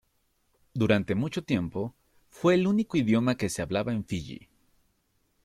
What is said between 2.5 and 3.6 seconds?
el único idioma que